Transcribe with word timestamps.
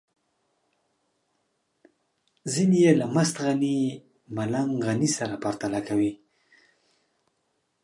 ځينې 2.51 2.77
يې 2.85 2.91
له 2.99 3.05
مست 3.15 3.35
غني 3.43 3.77
ملنګ 4.35 4.71
غني 4.87 5.09
سره 5.17 5.35
پرتله 5.43 5.79
کوي. 5.87 6.11